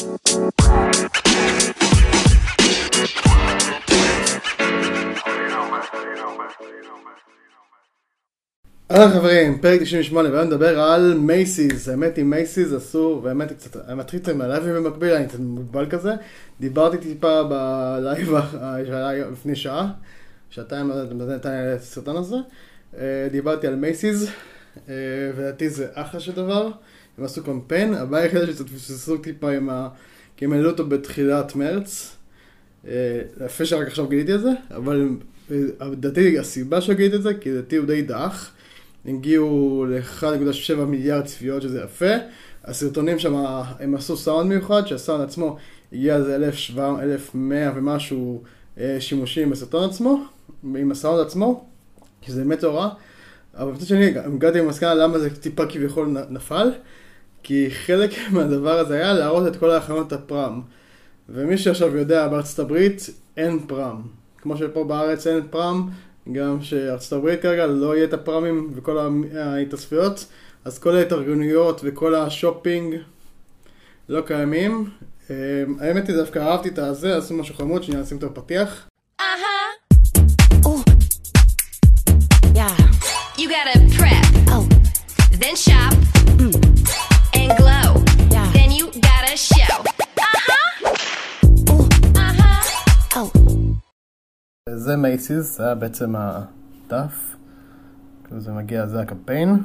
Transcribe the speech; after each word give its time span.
אהלן 0.00 0.12
חברים, 9.12 9.58
פרק 9.58 9.80
98, 9.80 10.30
והיום 10.30 10.46
נדבר 10.46 10.80
על 10.80 11.14
מייסיס, 11.18 11.88
האמת 11.88 12.16
היא 12.16 12.24
מייסיס 12.24 12.72
אסור, 12.72 13.20
והאמת 13.24 13.50
היא 13.50 13.58
קצת, 13.58 13.76
אני 13.76 13.94
מתחיל 13.94 14.20
קצת 14.20 14.32
מהלייבים 14.32 14.74
במקביל, 14.74 15.12
אני 15.12 15.28
קצת 15.28 15.38
מוגבל 15.38 15.90
כזה. 15.90 16.12
דיברתי 16.60 16.98
טיפה 16.98 17.42
ב 17.42 17.60
live 17.60 18.34
שהיה 18.86 19.28
לפני 19.32 19.56
שעה, 19.56 19.92
שעתיים 20.50 20.90
נתן 20.90 21.28
לי 21.28 21.36
את 21.36 21.46
הסרטון 21.80 22.16
הזה. 22.16 22.36
אה, 22.98 23.28
דיברתי 23.32 23.66
על 23.66 23.74
מייסיס, 23.74 24.26
אה, 24.88 24.94
ולדעתי 25.36 25.70
זה 25.70 25.86
אחלה 25.94 26.20
של 26.20 26.32
דבר, 26.32 26.70
הם 27.20 27.26
עשו 27.26 27.44
קמפיין, 27.44 27.94
הבעיה 27.94 28.24
היחידה 28.24 28.46
שקצת 28.46 28.68
פספסו 28.68 29.18
טיפה 29.18 29.50
עם 29.50 29.70
ה... 29.70 29.88
כי 30.36 30.44
הם 30.44 30.52
העלו 30.52 30.70
אותו 30.70 30.86
בתחילת 30.86 31.56
מרץ. 31.56 32.16
אה, 32.88 33.20
יפה 33.44 33.64
שרק 33.64 33.86
עכשיו 33.86 34.08
גיליתי 34.08 34.34
את 34.34 34.40
זה, 34.40 34.50
אבל 34.76 35.08
לדעתי 35.80 36.38
הסיבה 36.38 36.80
שגיליתי 36.80 37.16
את 37.16 37.22
זה, 37.22 37.34
כי 37.34 37.50
לדעתי 37.50 37.76
הוא 37.76 37.86
די 37.86 38.02
דח. 38.02 38.50
הגיעו 39.06 39.86
ל-1.7 39.88 40.74
מיליארד 40.74 41.24
צפיות, 41.24 41.62
שזה 41.62 41.80
יפה. 41.84 42.14
הסרטונים 42.64 43.18
שם, 43.18 43.34
הם 43.80 43.94
עשו 43.94 44.16
סאונד 44.16 44.48
מיוחד, 44.48 44.86
שהסאונד 44.86 45.24
עצמו 45.24 45.56
הגיע 45.92 46.18
לזה 46.18 46.36
1,100 46.36 47.72
ומשהו 47.76 48.42
אה, 48.78 48.96
שימושים 49.00 49.50
בסרטון 49.50 49.90
עצמו, 49.90 50.24
עם 50.76 50.90
הסאונד 50.90 51.26
עצמו, 51.26 51.64
שזה 52.22 52.44
באמת 52.44 52.62
לא 52.62 52.78
רע. 52.78 52.88
אבל 53.54 53.72
מצד 53.72 53.86
שני, 53.86 54.18
הגעתי 54.18 54.58
למסקנה 54.58 54.94
למה 54.94 55.18
זה 55.18 55.36
טיפה 55.36 55.66
כביכול 55.66 56.16
נפל, 56.30 56.70
כי 57.42 57.70
חלק 57.70 58.10
מהדבר 58.32 58.78
הזה 58.78 58.94
היה 58.94 59.12
להראות 59.12 59.46
את 59.46 59.56
כל 59.56 59.70
ההכנות 59.70 60.12
הפרם. 60.12 60.60
ומי 61.28 61.58
שעכשיו 61.58 61.96
יודע, 61.96 62.28
בארצות 62.28 62.58
הברית 62.58 63.10
אין 63.36 63.58
פרם. 63.66 64.02
כמו 64.38 64.56
שפה 64.56 64.84
בארץ 64.84 65.26
אין 65.26 65.42
פרם, 65.50 65.88
גם 66.32 66.62
שארצות 66.62 67.12
הברית 67.12 67.42
כרגע 67.42 67.66
לא 67.66 67.96
יהיה 67.96 68.04
את 68.04 68.12
הפרמים 68.12 68.70
וכל 68.74 68.98
ההתאספויות, 69.34 70.26
אז 70.64 70.78
כל 70.78 70.96
ההתארגנויות 70.96 71.80
וכל 71.84 72.14
השופינג 72.14 72.94
לא 74.08 74.20
קיימים. 74.20 74.90
אמ, 75.30 75.34
האמת 75.80 76.08
היא 76.08 76.16
דווקא 76.16 76.38
אהבתי 76.38 76.68
את 76.68 76.78
הזה, 76.78 77.16
עשו 77.16 77.34
משהו 77.34 77.54
חמוד, 77.54 77.82
שנייה 77.82 78.02
נשים 78.02 78.18
את 78.18 78.22
הפתיח. 78.22 78.86
You 83.40 83.48
gotta 83.48 83.78
prep, 83.96 84.26
oh. 84.54 84.64
then 85.40 85.56
shop, 85.56 85.94
זה 94.90 94.96
מייסיס, 94.96 95.56
זה 95.56 95.64
היה 95.64 95.74
בעצם 95.74 96.14
הדף, 96.16 97.36
כאילו 98.24 98.40
זה 98.40 98.52
מגיע, 98.52 98.86
זה 98.86 99.00
הקמפיין. 99.00 99.62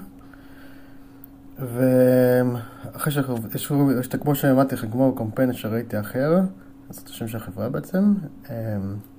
ואחרי 1.59 3.13
שיש, 3.13 3.71
יש 3.99 4.07
כמו 4.07 4.35
שאמרתי 4.35 4.75
לך, 4.75 4.85
כמו 4.91 5.15
קמפיין 5.15 5.53
שראיתי 5.53 5.99
אחר, 5.99 6.41
זה 6.89 7.01
השם 7.05 7.27
של 7.27 7.37
החברה 7.37 7.69
בעצם, 7.69 8.13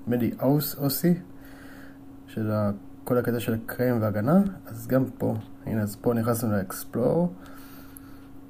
מדי 0.06 0.30
אוס 0.42 0.78
אוסי, 0.78 1.14
של 2.26 2.52
כל 3.04 3.18
הקטע 3.18 3.40
של 3.40 3.56
קריים 3.66 4.02
והגנה, 4.02 4.40
אז 4.66 4.86
גם 4.86 5.04
פה, 5.18 5.34
הנה, 5.66 5.82
אז 5.82 5.96
פה 5.96 6.14
נכנסנו 6.14 6.52
לאקספלור, 6.52 7.32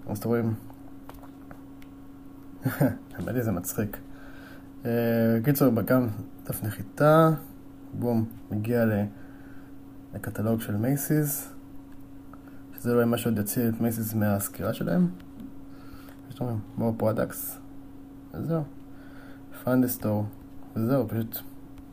אז 0.08 0.18
אתם 0.18 0.28
רואים, 0.28 0.54
האמת 3.14 3.34
לי 3.34 3.42
זה 3.42 3.52
מצחיק. 3.52 3.96
אה, 4.84 4.90
קיצור, 5.44 5.72
גם 5.86 6.08
דף 6.48 6.64
נחיתה, 6.64 7.30
בום, 7.98 8.24
מגיע 8.50 8.84
לקטלוג 10.14 10.60
של 10.60 10.76
מייסיס, 10.76 11.52
שזה 12.76 12.92
לא 12.92 12.96
יהיה 12.96 13.06
משהו 13.06 13.30
עוד 13.30 13.38
יציל 13.38 13.68
את 13.68 13.80
מייסיס 13.80 14.14
מהסקירה 14.14 14.74
שלהם. 14.74 15.08
יש 16.30 16.40
לנו 16.40 16.58
more 16.78 17.02
products, 17.02 17.58
וזהו. 18.34 18.62
store, 19.64 20.06
וזהו, 20.76 21.08
פשוט 21.08 21.38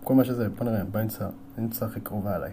כל 0.04 0.16
מה 0.16 0.24
שזה, 0.24 0.50
בוא 0.50 0.66
נראה, 0.66 0.84
באמצע, 0.84 1.30
באמצע 1.58 1.86
הכי 1.86 2.00
קרובה 2.00 2.36
אליי. 2.36 2.52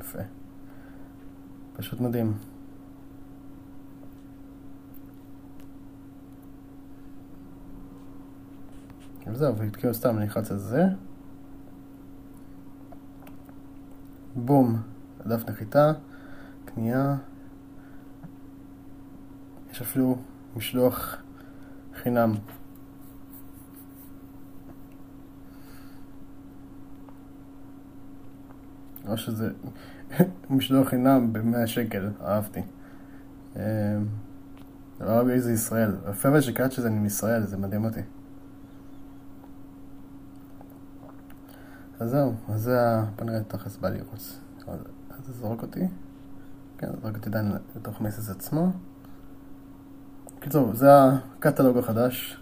יפה. 0.00 0.18
פשוט 1.76 2.00
מדהים. 2.00 2.49
וזהו, 9.26 9.54
וכאילו 9.58 9.94
סתם 9.94 10.16
אני 10.16 10.24
נלחץ 10.24 10.50
על 10.50 10.58
זה. 10.58 10.84
בום, 14.36 14.82
דף 15.26 15.48
נחיתה, 15.48 15.92
קנייה. 16.64 17.16
יש 19.72 19.82
אפילו 19.82 20.18
משלוח 20.56 21.22
חינם. 21.94 22.34
או 29.08 29.18
שזה 29.18 29.50
משלוח 30.50 30.88
חינם 30.88 31.32
ב-100 31.32 31.66
שקל, 31.66 32.10
אהבתי. 32.20 32.60
לא 35.00 35.10
אהבתי 35.10 35.32
איזה 35.32 35.52
ישראל. 35.52 35.96
יפה 36.10 36.42
שקראת 36.42 36.72
שזה 36.72 36.90
מישראל, 36.90 37.46
זה 37.46 37.56
מדהים 37.56 37.84
אותי. 37.84 38.00
זהו, 42.10 42.34
אז 42.48 42.62
זה 42.62 42.80
ה... 42.80 43.04
בוא 43.16 43.24
נראה 43.24 43.40
תכלס 43.48 43.76
בא 43.76 43.88
לרוץ. 43.88 44.38
אז 44.66 45.26
זה 45.26 45.32
זורק 45.32 45.62
אותי. 45.62 45.80
כן, 46.78 46.86
זורק 47.02 47.16
אותי 47.16 47.28
עדיין 47.28 47.52
לתוך 47.76 48.00
מייסס 48.00 48.30
עצמו. 48.30 48.70
קיצור, 50.40 50.74
זה 50.74 50.88
הקטלוג 50.92 51.78
החדש. 51.78 52.36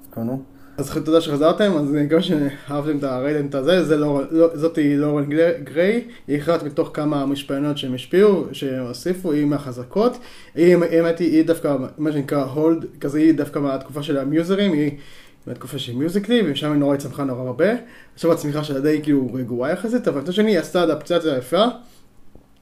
תזכונו. 0.00 0.42
אז 0.78 0.98
תודה 1.04 1.20
שחזרתם, 1.20 1.72
אז 1.72 1.94
אני 1.94 2.06
מקווה 2.06 2.22
שאהבתם 2.22 2.98
את 2.98 3.04
הרייטם 3.04 3.46
את 3.46 3.54
הזה, 3.54 3.84
זה 3.84 3.96
לא, 3.96 4.22
לא, 4.30 4.56
זאתי 4.56 4.96
לורן 4.96 5.24
גריי, 5.64 6.08
היא 6.26 6.40
אחת 6.40 6.62
מתוך 6.62 6.90
כמה 6.94 7.26
משפענות 7.26 7.78
שהם 7.78 7.94
השפיעו, 7.94 8.44
שהם 8.52 8.86
הוסיפו, 8.86 9.32
היא 9.32 9.46
מהחזקות, 9.46 10.18
היא, 10.54 10.76
האמת 10.76 11.18
היא, 11.18 11.36
היא 11.36 11.46
דווקא, 11.46 11.76
מה 11.98 12.12
שנקרא 12.12 12.44
הולד, 12.44 12.86
כזה 13.00 13.18
היא 13.18 13.34
דווקא 13.34 13.58
מהתקופה 13.58 14.02
של 14.02 14.18
המיוזרים, 14.18 14.72
היא 14.72 14.98
בתקופה 15.46 15.78
של 15.78 15.96
מיוזיקלי, 15.96 16.42
ושם 16.46 16.72
היא 16.72 16.78
נורא 16.78 16.94
הצמחה 16.94 17.24
נורא 17.24 17.46
הרבה. 17.46 17.68
עכשיו 18.14 18.32
הצמיחה 18.32 18.64
שלה 18.64 18.80
די 18.80 19.00
כאילו 19.02 19.34
רגועה 19.34 19.72
יחסית, 19.72 20.08
אבל 20.08 20.20
מצד 20.20 20.32
שני 20.32 20.50
היא 20.50 20.58
עשתה 20.58 20.84
אדפטציה 20.84 21.36
יפה, 21.38 21.64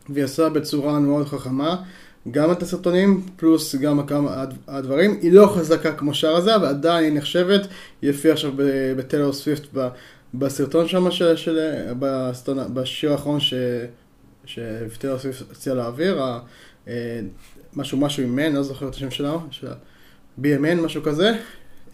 והיא 0.08 0.24
עשתה 0.24 0.48
בצורה 0.48 1.00
מאוד 1.00 1.28
חכמה. 1.28 1.82
גם 2.30 2.52
את 2.52 2.62
הסרטונים, 2.62 3.26
פלוס 3.36 3.74
גם 3.74 4.06
כמה 4.06 4.44
הדברים. 4.68 5.18
היא 5.22 5.32
לא 5.32 5.46
חזקה 5.56 5.92
כמו 5.92 6.14
שאר 6.14 6.36
הזה, 6.36 6.56
אבל 6.56 6.66
עדיין 6.66 7.04
היא 7.04 7.12
נחשבת. 7.12 7.60
היא 8.02 8.10
הופיעה 8.10 8.34
עכשיו 8.34 8.52
בטיילור 8.96 9.32
סוויפט 9.32 9.62
בסרטון 10.34 10.88
שם, 10.88 11.10
של, 11.10 11.36
של, 11.36 11.58
בסרטון, 11.98 12.74
בשיר 12.74 13.12
האחרון 13.12 13.38
שטיילור 14.44 15.18
סוויפט 15.18 15.50
הציע 15.50 15.74
להעביר, 15.74 16.22
אה, 16.88 17.20
משהו 17.76 17.98
משהו 17.98 18.22
עם 18.22 18.36
מן, 18.36 18.52
לא 18.52 18.62
זוכר 18.62 18.88
את 18.88 18.94
השם 18.94 19.10
שלה, 19.10 19.36
של 19.50 19.68
BMN, 20.38 20.80
משהו 20.84 21.02
כזה. 21.02 21.32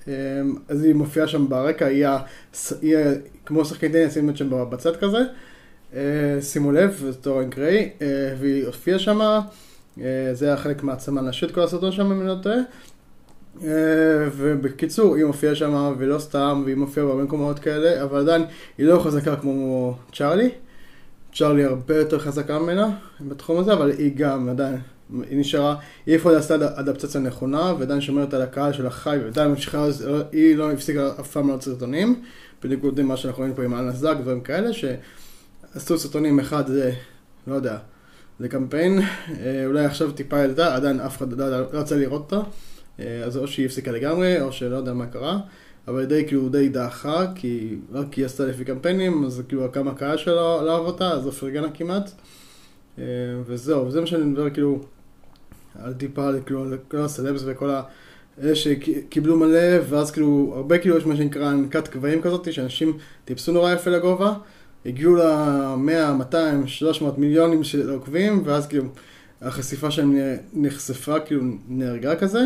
אמ, 0.08 0.54
אז 0.68 0.84
היא 0.84 0.94
מופיעה 0.94 1.28
שם 1.28 1.48
ברקע, 1.48 1.86
היא, 1.86 2.06
היא 2.82 2.96
כמו 3.46 3.64
שחקנית 3.64 3.92
טניס, 3.92 4.18
את 4.30 4.36
שם 4.36 4.70
בצד 4.70 4.96
כזה. 4.96 5.18
אה, 5.94 6.38
שימו 6.40 6.72
לב, 6.72 6.96
זה 7.00 7.14
טורן 7.14 7.50
גריי, 7.50 7.90
אה, 8.02 8.06
והיא 8.38 8.66
הופיעה 8.66 8.98
שם, 8.98 9.20
אה, 10.00 10.30
זה 10.32 10.46
היה 10.46 10.56
חלק 10.56 10.82
מהעצמה 10.82 11.20
נשית 11.20 11.50
כל 11.50 11.60
הסרטון 11.60 11.92
שם, 11.92 12.12
אם 12.12 12.20
אני 12.20 12.28
לא 12.28 12.34
טועה. 12.42 12.58
ובקיצור, 14.36 15.14
היא 15.16 15.24
מופיעה 15.24 15.54
שם, 15.54 15.94
ולא 15.98 16.18
סתם, 16.18 16.62
והיא 16.64 16.76
מופיעה 16.76 17.06
בהרבה 17.06 17.22
מקומות 17.22 17.58
כאלה, 17.58 18.02
אבל 18.02 18.20
עדיין 18.20 18.44
היא 18.78 18.86
לא 18.86 19.00
חזקה 19.04 19.36
כמו 19.36 19.94
צ'ארלי. 20.12 20.50
צ'ארלי 21.34 21.64
הרבה 21.64 21.96
יותר 21.96 22.18
חזקה 22.18 22.58
ממנה 22.58 22.88
בתחום 23.20 23.58
הזה, 23.58 23.72
אבל 23.72 23.90
היא 23.90 24.12
גם 24.16 24.48
עדיין 24.48 24.76
היא 25.30 25.38
נשארה, 25.38 25.76
היא 26.06 26.14
איפה 26.14 26.36
עשתה 26.36 26.54
אדפטציה 26.54 27.20
נכונה, 27.20 27.74
ועדיין 27.78 28.00
שומרת 28.00 28.34
על 28.34 28.42
הקהל 28.42 28.72
של 28.72 28.86
החי, 28.86 29.18
ועדיין 29.24 29.50
ממשיכה, 29.50 29.86
היא 30.32 30.56
לא 30.56 30.72
הפסיקה 30.72 31.10
אף 31.20 31.30
פעם 31.30 31.48
לעוד 31.48 31.62
סרטונים, 31.62 32.22
בניגוד 32.62 33.00
למה 33.00 33.16
שאנחנו 33.16 33.40
רואים 33.40 33.54
פה 33.54 33.64
עם 33.64 33.74
אלנס 33.74 34.00
דאג 34.00 34.18
ודברים 34.18 34.40
כאלה, 34.40 34.70
שעשו 34.72 35.98
סרטונים, 35.98 36.40
אחד 36.40 36.66
זה, 36.66 36.92
לא 37.46 37.54
יודע, 37.54 37.78
זה 38.40 38.48
קמפיין, 38.48 38.98
אה, 39.40 39.66
אולי 39.66 39.84
עכשיו 39.84 40.12
טיפה 40.12 40.44
ילדה, 40.44 40.74
עדיין 40.74 41.00
אף 41.00 41.16
אחד 41.16 41.32
לא 41.32 41.44
רצה 41.72 41.96
לראות 41.96 42.32
אותה, 42.32 42.48
אה, 43.00 43.24
אז 43.24 43.36
או 43.36 43.48
שהיא 43.48 43.66
הפסיקה 43.66 43.90
לגמרי, 43.90 44.40
או 44.40 44.52
שלא 44.52 44.76
יודע 44.76 44.92
מה 44.92 45.06
קרה, 45.06 45.38
אבל 45.88 46.04
די 46.04 46.24
כאילו 46.26 46.48
די 46.48 46.68
דעכה, 46.68 47.26
כי 47.34 47.76
רק 47.92 48.14
היא 48.14 48.24
עשתה 48.24 48.46
לפי 48.46 48.64
קמפיינים, 48.64 49.24
אז 49.24 49.42
כאילו 49.48 49.72
כמה 49.72 49.94
קהל 49.94 50.16
שלה 50.16 50.34
לא 50.34 50.76
אהב 50.76 50.86
אותה, 50.86 51.10
אז 51.10 51.26
לא 51.26 51.30
פרגנה 51.30 51.70
כמעט. 51.70 52.10
אה, 52.98 53.04
וזהו, 53.46 53.86
וזה 53.86 54.00
מה 54.00 54.06
שאני 54.06 54.24
מדבר 54.24 54.50
כאילו, 54.50 54.80
על 55.82 55.92
טיפה, 55.92 56.30
כאילו, 56.46 56.64
כל 56.88 56.96
הסלבס 56.96 57.42
וכל 57.46 57.70
ה... 57.70 57.82
אלה 58.42 58.54
שקיבלו 58.54 59.36
מלא, 59.36 59.78
ואז 59.88 60.10
כאילו, 60.10 60.52
הרבה 60.56 60.78
כאילו 60.78 60.96
יש 60.96 61.06
מה 61.06 61.16
שנקרא 61.16 61.52
נקת 61.52 61.94
גבהים 61.94 62.22
כזאת, 62.22 62.52
שאנשים 62.52 62.98
טיפסו 63.24 63.52
נורא 63.52 63.72
יפה 63.72 63.90
לגובה, 63.90 64.34
הגיעו 64.86 65.14
ל-100, 65.14 66.12
200, 66.12 66.66
300 66.66 67.18
מיליונים 67.18 67.64
של 67.64 67.90
עוקבים, 67.90 68.42
ואז 68.44 68.66
כאילו 68.66 68.84
החשיפה 69.42 69.90
שלהם 69.90 70.16
נחשפה, 70.52 71.20
כאילו 71.20 71.42
נהרגה 71.68 72.16
כזה, 72.16 72.40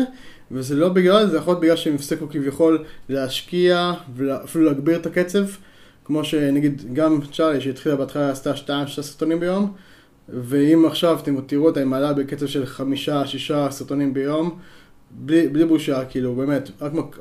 וזה 0.51 0.75
לא 0.75 0.89
בגלל, 0.89 1.29
זה 1.29 1.37
יכול 1.37 1.51
להיות 1.51 1.61
בגלל 1.61 1.75
שהם 1.75 1.95
הפסיקו 1.95 2.29
כביכול 2.29 2.83
להשקיע, 3.09 3.93
ואפילו 4.15 4.65
להגביר 4.65 4.97
את 4.97 5.05
הקצב, 5.05 5.45
כמו 6.05 6.23
שנגיד 6.23 6.93
גם 6.93 7.19
צ'ארלי 7.33 7.61
שהתחילה 7.61 7.95
בהתחלה 7.95 8.29
עשתה 8.29 8.53
2-6 8.53 9.01
סרטונים 9.01 9.39
ביום, 9.39 9.73
ואם 10.29 10.85
עכשיו 10.85 11.19
אתם 11.23 11.41
תראו 11.41 11.65
אותה, 11.65 11.79
היא 11.79 11.87
מעלה 11.87 12.13
בקצב 12.13 12.45
של 12.47 12.63
5-6 13.49 13.71
סרטונים 13.71 14.13
ביום, 14.13 14.59
בלי, 15.11 15.47
בלי 15.47 15.65
בושה, 15.65 16.05
כאילו, 16.05 16.35
באמת, 16.35 16.69
רק, 16.81 16.91
רק, 16.95 17.17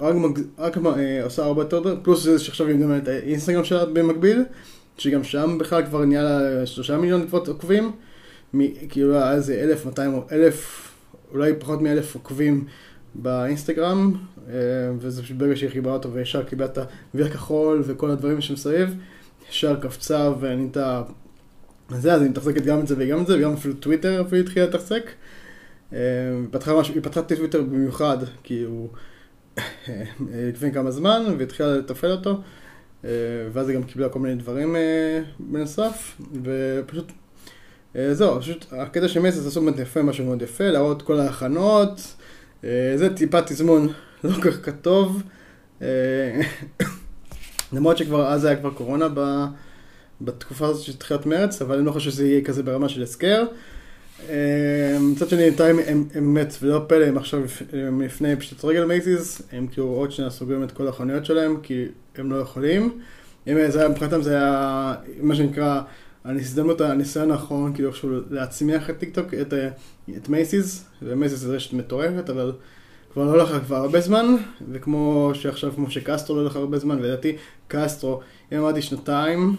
רק, 0.59 0.77
רק 0.79 0.97
אה, 0.99 1.25
עושה 1.25 1.45
הרבה 1.45 1.63
יותר, 1.63 1.97
פלוס 2.03 2.23
זה 2.23 2.39
שעכשיו 2.39 2.67
היא 2.67 2.77
מדברת 2.77 3.03
את 3.03 3.09
האינסטגרם 3.09 3.65
שלה 3.65 3.87
במקביל, 3.87 4.45
שגם 4.99 5.25
שם 5.25 5.59
בכלל 5.59 5.87
כבר 5.87 6.05
נהיה 6.05 6.23
לה 6.23 6.67
שלושה 6.67 6.99
מיליון 6.99 7.27
עוקבים, 7.33 7.93
מ, 8.55 8.89
כאילו 8.89 9.15
היה 9.15 9.33
איזה 9.33 9.55
אלף, 9.55 9.87
מאתיים, 9.87 10.21
אלף, 10.33 10.89
אולי 11.33 11.53
פחות 11.59 11.83
מאלף 11.83 12.15
עוקבים 12.15 12.65
באינסטגרם, 13.15 14.13
אה, 14.49 14.55
וזה 14.99 15.23
פשוט 15.23 15.37
ברגע 15.37 15.57
שהיא 15.57 15.71
חיברה 15.71 15.93
אותו 15.93 16.13
וישר 16.13 16.43
קיבלה 16.43 16.67
את 16.67 16.79
האוויר 16.79 17.27
הכחול 17.27 17.83
וכל 17.87 18.11
הדברים 18.11 18.41
שמסביב, 18.41 18.95
ישר 19.51 19.81
קפצה 19.81 20.33
ונהייתה, 20.41 21.03
זה, 22.01 22.13
אז 22.13 22.23
היא 22.23 22.31
מתחזקת 22.31 22.63
גם 22.63 22.81
את 22.81 22.87
זה 22.87 22.95
וגם 22.99 23.21
את 23.21 23.27
זה, 23.27 23.39
וגם 23.39 23.53
אפילו 23.53 23.75
טוויטר 23.75 24.23
אפילו 24.27 24.41
התחילה 24.43 24.67
לתחזק. 24.67 25.11
אה, 25.93 25.99
היא 26.95 27.03
פתחה 27.03 27.23
טוויטר 27.23 27.63
במיוחד, 27.63 28.19
כי 28.43 28.63
הוא 28.63 28.89
לפני 30.49 30.73
כמה 30.73 30.91
זמן, 30.91 31.23
והתחילה 31.39 31.77
לתפעל 31.77 32.13
אותו, 32.13 32.41
אה, 33.05 33.11
ואז 33.53 33.69
היא 33.69 33.77
גם 33.77 33.83
קיבלה 33.83 34.09
כל 34.09 34.19
מיני 34.19 34.35
דברים 34.35 34.77
בנוסף, 35.39 36.21
ופשוט 36.43 37.13
זהו, 38.13 38.41
פשוט 38.41 38.67
הקטע 38.73 39.09
של 39.09 39.21
מייסס 39.21 39.47
עשו 39.47 39.61
באמת 39.65 39.79
יפה, 39.79 40.03
משהו 40.03 40.25
מאוד 40.25 40.43
יפה, 40.43 40.65
להראות 40.65 41.03
כל 41.03 41.21
ההכנות, 41.21 42.15
אה, 42.65 42.93
זה 42.97 43.17
טיפה 43.17 43.43
תזמון 43.43 43.89
לא 44.25 44.33
כל 44.43 44.53
כך 44.53 44.69
טוב. 44.83 45.23
אה, 45.83 46.41
למרות 47.73 47.99
שכבר 47.99 48.27
אז 48.27 48.45
היה 48.45 48.57
כבר 48.57 48.71
קורונה 48.71 49.09
בתקופה 50.21 50.67
הזאת 50.67 50.83
של 50.83 50.97
תחילת 50.97 51.27
מרץ, 51.27 51.63
אבל 51.63 51.77
אני 51.77 51.87
לא 51.87 51.93
חושב 51.93 52.11
שזה 52.11 52.27
יהיה 52.27 52.45
כזה 52.45 52.63
ברמה 52.63 52.89
של 52.89 53.03
הסקר. 53.03 53.45
אה, 54.29 54.99
מצד 55.01 55.29
שני, 55.29 55.43
בינתיים 55.43 55.77
הם 55.87 56.05
באמת, 56.15 56.55
ולא 56.63 56.85
פלא, 56.87 57.05
הם 57.05 57.19
עכשיו 57.19 57.43
לפני 58.01 58.37
פשוט 58.37 58.65
רגל 58.65 58.85
מייסיס, 58.85 59.43
הם 59.53 59.67
כאילו 59.67 59.87
עוד 59.87 60.13
שנייה 60.13 60.31
סוגרים 60.31 60.65
את 60.65 60.73
כל 60.73 60.89
החנויות 60.89 61.27
שלהם, 61.27 61.57
כי 61.63 61.85
הם 62.17 62.33
לא 62.33 62.37
יכולים. 62.37 63.01
מבחינתם 63.47 64.23
זה 64.23 64.37
היה 64.37 64.95
מה 65.21 65.35
שנקרא 65.35 65.81
ההזדמנות, 66.25 66.81
הניסיון 66.81 67.31
האחרון, 67.31 67.75
כאילו 67.75 67.89
איכשהו 67.89 68.11
להצמיח 68.31 68.91
את 68.91 68.99
טיקטוק, 68.99 69.35
את, 69.35 69.55
את 70.17 70.29
מייסיס, 70.29 70.85
ומייסיס 71.03 71.39
זה 71.39 71.57
רשת 71.57 71.73
מטורפת, 71.73 72.31
אבל 72.31 72.53
כבר 73.13 73.25
לא 73.25 73.31
הולך 73.31 73.65
כבר 73.67 73.77
הרבה 73.77 74.01
זמן, 74.01 74.27
וכמו 74.73 75.31
שעכשיו, 75.35 75.73
כמו 75.73 75.91
שקסטרו 75.91 76.37
לא 76.37 76.41
הולך 76.41 76.57
הרבה 76.57 76.79
זמן, 76.79 76.99
ולדעתי 76.99 77.37
קסטרו, 77.69 78.21
אם 78.53 78.59
אמרתי 78.59 78.83
שנתיים, 78.83 79.57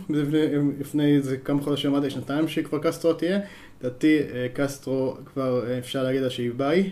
לפני 0.80 1.16
איזה 1.16 1.38
כמה 1.38 1.62
חודשים 1.62 1.92
אמרתי 1.92 2.10
שנתיים 2.10 2.48
שהיא 2.48 2.66
כבר 2.66 2.80
קסטרו 2.80 3.14
תהיה, 3.14 3.40
לדעתי 3.82 4.20
אה, 4.20 4.48
קסטרו 4.54 5.18
כבר 5.34 5.68
אה, 5.68 5.78
אפשר 5.78 6.04
להגיד 6.04 6.22
לה 6.22 6.30
שהיא 6.30 6.52
ביי, 6.58 6.92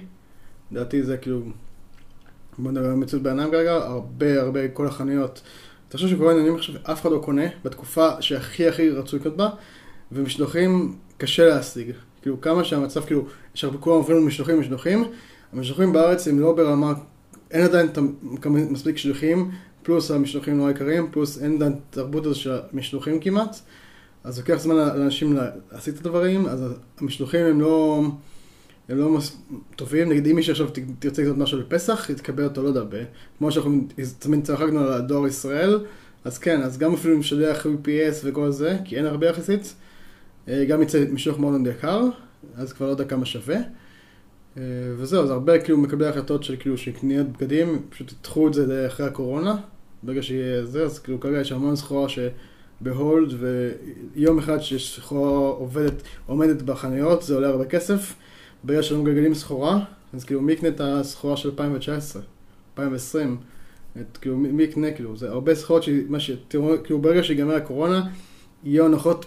לדעתי 0.72 1.04
זה 1.04 1.18
כאילו, 1.18 1.42
בוא 2.58 2.72
נדבר 2.72 2.86
על 2.86 2.94
מציאות 2.94 3.24
בעיניים 3.24 3.52
כרגע, 3.52 3.76
הרבה 3.76 4.42
הרבה, 4.42 4.68
כל 4.68 4.88
החנויות. 4.88 5.42
אתה 5.88 5.98
חושב 5.98 6.10
שקוראים 6.10 6.38
עניינים 6.38 6.56
עכשיו 6.56 6.76
אף 6.84 7.02
אחד 7.02 7.12
לא 7.12 7.18
קונה 7.18 7.46
בתקופה 7.64 8.22
שהכי 8.22 8.68
הכי 8.68 8.90
רצוי 8.90 9.20
לקנות 9.20 9.38
בה, 9.38 9.50
ומשלוחים 10.12 10.96
קשה 11.18 11.46
להשיג. 11.46 11.92
כאילו 12.22 12.42
כמה 12.42 12.64
שהמצב, 12.64 13.06
כאילו, 13.06 13.26
יש 13.56 13.64
הרבה 13.64 13.78
כולם 13.78 13.96
עוברים 13.96 14.28
משלוחים 14.28 14.60
משלוחים, 14.60 15.04
המשלוחים 15.54 15.94
בארץ 15.94 16.28
הם 16.28 16.40
לא 16.40 16.54
ברמה, 16.54 16.94
אין 17.52 17.64
עדיין 17.64 17.88
מספיק 18.70 18.98
שליחים, 18.98 19.52
פלוס 19.84 20.12
המשלוחים 20.12 20.58
נורא 20.58 20.72
יקרים, 20.72 21.12
פלוס 21.12 21.42
אין 21.42 21.56
עדיין 21.56 21.74
תרבות 21.90 22.26
הזו 22.26 22.40
של 22.40 22.52
המשלוחים 22.74 23.20
כמעט, 23.20 23.60
אז 24.24 24.40
לוקח 24.40 24.56
זמן 24.56 24.76
לאנשים 24.76 25.38
להשיג 25.72 25.94
את 25.94 26.00
הדברים, 26.00 26.46
אז 26.46 26.64
המשלוחים 27.02 27.46
הם 27.46 27.62
לא... 27.62 28.02
הם 28.90 28.98
לא 28.98 29.10
מס... 29.10 29.38
טובים, 29.76 30.10
נגיד 30.10 30.28
אם 30.28 30.36
מישהו 30.36 30.52
עכשיו 30.52 30.68
תרצה 31.00 31.22
לקנות 31.22 31.38
משהו 31.38 31.60
לפסח, 31.60 32.10
יתקבל 32.10 32.44
אותו, 32.44 32.64
לא 32.64 32.68
יודע, 32.68 32.84
כמו 33.38 33.52
שאנחנו 33.52 33.82
תמיד 34.20 34.44
צחקנו 34.44 34.80
על 34.80 34.94
הדואר 34.94 35.28
ישראל, 35.28 35.80
אז 36.24 36.38
כן, 36.38 36.62
אז 36.62 36.78
גם 36.78 36.94
אפילו 36.94 37.14
עם 37.14 37.24
שליח 37.24 37.66
UPS 37.66 38.16
וכל 38.24 38.52
זה, 38.52 38.78
כי 38.86 38.98
אין 38.98 39.06
הרבה 39.06 39.28
יחסית, 39.28 39.76
אה, 40.48 40.66
גם 40.66 40.82
יצא 40.82 41.04
משלוח 41.12 41.38
מאוד 41.38 41.68
יקר, 41.68 42.10
אז 42.56 42.74
כבר 42.74 42.86
לא 42.86 42.92
יודע 42.92 43.06
כמה 43.06 43.26
שווה. 43.26 43.58
אה, 44.58 44.64
וזהו, 44.98 45.24
אז 45.24 45.30
הרבה 45.30 45.60
כאילו 45.60 45.78
מקבלי 45.78 46.08
החלטות 46.08 46.44
של 46.44 46.56
כאילו 46.60 46.78
של 46.78 46.92
קניות 46.92 47.28
בגדים, 47.28 47.82
פשוט 47.90 48.12
ידחו 48.12 48.48
את 48.48 48.54
זה 48.54 48.68
לאחרי 48.68 49.06
הקורונה, 49.06 49.58
ברגע 50.04 50.24
שיהיה 50.24 50.66
זה, 50.66 50.84
אז 50.84 51.00
כאילו 51.00 51.20
כרגע 51.20 51.42
יש 51.42 51.52
המון 51.52 51.76
סחורה 51.76 52.08
שבהולד, 52.10 53.34
ויום 54.16 54.40
אחד 54.40 54.60
שיש 54.60 54.96
סחורה 54.96 55.40
עובדת, 55.40 56.04
עומדת 56.26 56.62
בחנויות, 56.62 57.24
זה 57.24 57.36
עולה 57.36 57.48
הרבה 57.48 57.66
כסף. 57.66 58.16
ברגע 58.64 58.84
שלא 58.84 58.98
מגלגלים 58.98 59.34
סחורה, 59.34 59.80
אז 60.14 60.24
כאילו 60.24 60.42
מי 60.42 60.54
יקנה 60.54 60.70
את 60.70 60.82
הסחורה 60.84 61.38
של 61.38 61.50
2019, 61.50 62.22
2020, 62.72 63.38
את, 64.02 64.18
כאילו 64.18 64.38
מי 64.38 64.64
יקנה, 64.64 64.92
כאילו, 64.92 65.18
זה 65.18 65.30
הרבה 65.30 65.56
סחורות 65.56 65.84
שמה 65.84 66.20
שתראו, 66.20 66.74
כאילו 66.84 67.02
ברגע 67.02 67.24
שיגמר 67.24 67.56
הקורונה, 67.56 68.08
יהיו 68.64 68.86
הנחות 68.86 69.26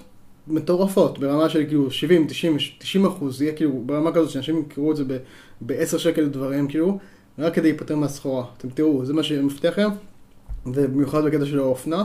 מטורפות, 0.48 1.18
ברמה 1.18 1.48
של 1.48 1.64
כאילו 1.66 1.90
70, 1.90 2.26
90, 2.26 2.56
90 2.78 3.06
אחוז, 3.06 3.42
יהיה 3.42 3.52
כאילו 3.52 3.82
ברמה 3.86 4.12
כזאת 4.12 4.30
שאנשים 4.30 4.58
יקראו 4.60 4.92
את 4.92 4.96
זה 4.96 5.04
ב-10 5.60 5.98
שקל 5.98 6.28
דברים, 6.28 6.68
כאילו, 6.68 6.98
רק 7.38 7.54
כדי 7.54 7.68
להיפטר 7.68 7.96
מהסחורה. 7.96 8.44
אתם 8.58 8.68
תראו, 8.68 9.04
זה 9.04 9.12
מה 9.12 9.22
שמבטיח 9.22 9.78
להם, 9.78 9.90
ובמיוחד 10.66 11.24
בקטע 11.24 11.46
של 11.46 11.58
האופנה, 11.58 12.04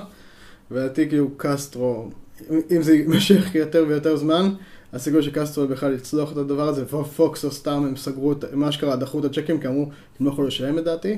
ולדעתי 0.72 1.10
כאילו 1.10 1.30
קסטרו, 1.38 2.10
אם 2.50 2.82
זה 2.82 2.96
יימשך 2.96 3.56
יותר 3.56 3.86
ויותר 3.88 4.18
זמן, 4.18 4.50
הסיכוי 4.94 5.24
שקסטרו 5.24 5.68
בכלל 5.68 5.94
יצלוח 5.94 6.32
את 6.32 6.38
הדבר 6.38 6.68
הזה, 6.68 6.84
ופוקס 6.84 7.46
או 7.46 7.52
סתם 7.52 7.86
הם 7.88 7.96
סגרו 7.96 8.32
את, 8.32 8.46
מה 8.54 8.72
שקרה, 8.72 8.96
דחו 8.96 9.20
את 9.20 9.26
הצ'קים, 9.26 9.60
כי 9.60 9.68
אמרו, 9.68 9.90
הם 10.20 10.26
לא 10.26 10.32
יכולו 10.32 10.48
לשלם 10.48 10.78
לדעתי, 10.78 11.18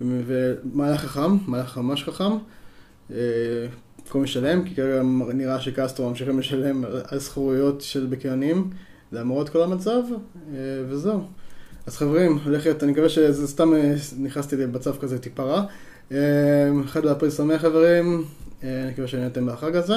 ומהלך 0.00 1.00
חכם, 1.00 1.36
מהלך 1.46 1.78
ממש 1.78 2.04
חכם, 2.04 2.32
אה, 3.10 3.16
במקום 4.08 4.22
לשלם, 4.22 4.64
כי 4.64 4.74
כרגע 4.74 5.02
נראה 5.34 5.60
שקסטרו 5.60 6.08
ממשיכים 6.08 6.38
לשלם 6.38 6.84
על 7.08 7.18
זכורויות 7.18 7.80
של 7.80 8.06
בקרנים, 8.06 8.70
למרות 9.12 9.48
כל 9.48 9.62
המצב, 9.62 10.02
אה, 10.54 10.58
וזהו. 10.88 11.20
אז 11.86 11.96
חברים, 11.96 12.38
הולכת, 12.44 12.82
אני 12.82 12.92
מקווה 12.92 13.08
שזה 13.08 13.48
סתם 13.48 13.74
אה, 13.74 13.94
נכנסתי 14.18 14.56
במצב 14.56 14.98
כזה 14.98 15.18
טיפה 15.18 15.42
רע. 15.42 15.64
אחד 16.84 17.02
באפריל 17.02 17.30
שמח 17.30 17.60
חברים, 17.60 18.24
אני 18.62 18.90
מקווה 18.90 19.08
שנהנתם 19.08 19.46
בחג 19.46 19.76
הזה. 19.76 19.96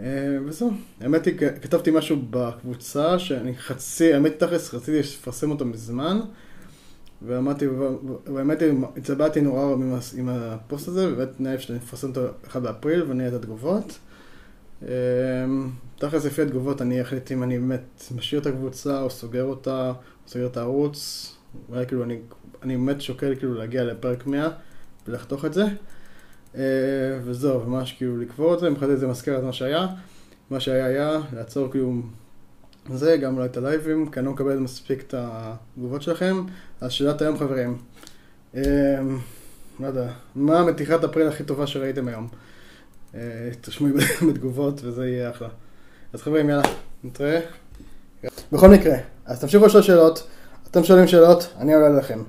אה, 0.00 0.06
וזהו, 0.46 0.70
האמת 1.00 1.26
היא, 1.26 1.34
כתבתי 1.62 1.90
משהו 1.90 2.16
בקבוצה 2.30 3.18
שאני 3.18 3.56
חצי, 3.56 4.14
האמת 4.14 4.38
תכלס 4.38 4.74
רציתי 4.74 4.98
לפרסם 4.98 5.50
אותו 5.50 5.64
מזמן 5.64 6.20
ואמרתי, 7.22 7.66
היא, 8.64 8.72
התלבטתי 8.96 9.40
נורא 9.40 9.74
עם 10.16 10.28
הפוסט 10.28 10.88
הזה, 10.88 11.12
ובאמת 11.12 11.40
נאהב 11.40 11.58
שאני 11.58 11.78
אפרסם 11.78 12.08
אותו 12.08 12.20
אחד 12.46 12.62
באפריל 12.62 13.02
ונראה 13.08 13.28
את 13.28 13.32
התגובות. 13.32 13.98
אה, 14.82 14.88
תכלס 15.98 16.24
לפי 16.24 16.42
התגובות 16.42 16.82
אני 16.82 17.02
אחליט 17.02 17.32
אם 17.32 17.42
אני 17.42 17.58
באמת 17.58 18.02
משאיר 18.16 18.40
את 18.40 18.46
הקבוצה 18.46 19.02
או 19.02 19.10
סוגר 19.10 19.44
אותה, 19.44 19.88
או 19.88 20.28
סוגר 20.28 20.46
את 20.46 20.56
הערוץ, 20.56 21.32
אולי 21.68 21.86
כאילו 21.86 22.04
אני, 22.04 22.18
אני 22.62 22.76
באמת 22.76 23.00
שוקל 23.00 23.34
כאילו 23.34 23.54
להגיע 23.54 23.84
לפרק 23.84 24.26
100 24.26 24.48
ולחתוך 25.08 25.44
את 25.44 25.54
זה. 25.54 25.64
אה, 26.56 26.62
וזהו, 27.24 27.64
ממש 27.64 27.92
כאילו 27.92 28.18
לקבור 28.18 28.54
את 28.54 28.58
זה, 28.58 28.70
מבחינתי 28.70 28.96
זה 28.96 29.06
מזכיר 29.06 29.38
את 29.38 29.42
מה 29.42 29.52
שהיה. 29.52 29.86
מה 30.50 30.60
שהיה 30.60 30.86
היה, 30.86 31.20
לעצור 31.32 31.70
כאילו 31.70 31.92
זה, 32.94 33.16
גם 33.16 33.36
אולי 33.36 33.46
את 33.46 33.56
הלייבים, 33.56 34.10
כי 34.10 34.18
אני 34.18 34.26
לא 34.26 34.32
מקבל 34.32 34.58
מספיק 34.58 35.02
את 35.02 35.14
התגובות 35.18 36.02
שלכם. 36.02 36.44
אז 36.80 36.92
שאלת 36.92 37.22
היום 37.22 37.38
חברים, 37.38 37.76
אה, 38.56 38.62
לא 39.80 39.86
יודע, 39.86 40.08
מה 40.34 40.58
המתיחת 40.58 41.04
אפריל 41.04 41.28
הכי 41.28 41.44
טובה 41.44 41.66
שראיתם 41.66 42.08
היום? 42.08 42.28
אה, 43.14 43.20
תשמעו 43.60 43.90
בתגובות 44.28 44.80
וזה 44.84 45.08
יהיה 45.08 45.30
אחלה. 45.30 45.48
אז 46.12 46.22
חברים, 46.22 46.50
יאללה, 46.50 46.62
נתראה. 47.04 47.40
בכל 48.52 48.68
מקרה, 48.68 48.96
אז 49.26 49.40
תמשיכו 49.40 49.66
לשאול 49.66 49.82
שאלות. 49.82 50.26
אתם 50.70 50.84
שואלים 50.84 51.06
שאלות, 51.06 51.52
אני 51.58 51.74
עולה 51.74 51.88
לכם. 51.88 52.22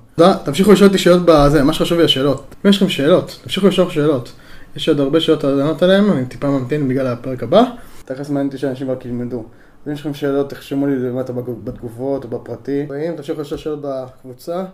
תמשיכו 0.44 0.72
לשאול 0.72 0.88
אותי 0.88 0.98
שאלות 0.98 1.22
בזה, 1.24 1.62
מה 1.62 1.72
שחשוב 1.72 1.98
לי 1.98 2.04
השאלות. 2.04 2.54
אם 2.64 2.70
יש 2.70 2.76
לכם 2.76 2.88
שאלות, 2.88 3.40
תמשיכו 3.42 3.68
לשאול 3.68 3.90
שאלות. 3.90 4.32
יש 4.76 4.88
עוד 4.88 5.00
הרבה 5.00 5.20
שאלות 5.20 5.44
לענות 5.44 5.82
עליהן, 5.82 6.10
אני 6.10 6.26
טיפה 6.26 6.48
ממתין 6.48 6.88
בגלל 6.88 7.06
הפרק 7.06 7.42
הבא. 7.42 7.62
תכף 8.04 8.30
מעניין 8.30 8.46
אותי 8.46 8.58
שאנשים 8.58 8.90
רק 8.90 9.04
ילמדו. 9.04 9.44
אם 9.88 9.92
יש 9.92 10.00
לכם 10.00 10.14
שאלות, 10.14 10.50
תחשמו 10.50 10.86
לי 10.86 10.96
למטה 10.96 11.32
בתגובות 11.32 12.24
או 12.24 12.28
בפרטי. 12.28 12.86
ואם 12.88 13.16
תמשיכו 13.16 13.40
לשאול 13.40 13.60
שאלות 13.60 13.80
בקבוצה, 13.82 14.64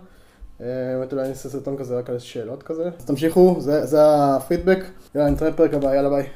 אה, 0.61 0.67
באמת 0.99 1.13
אולי 1.13 1.23
אני 1.23 1.31
אעשה 1.31 1.49
סרטון 1.49 1.77
כזה 1.77 1.99
רק 1.99 2.11
על 2.11 2.19
שאלות 2.19 2.63
כזה. 2.63 2.91
אז 2.99 3.05
תמשיכו, 3.05 3.57
זה, 3.59 3.99
הפידבק. 4.03 4.85
יאללה, 5.15 5.31
נתראה 5.31 5.51
בפרק 5.51 5.75
הבא, 5.75 5.95
יאללה 5.95 6.11
ביי. 6.11 6.27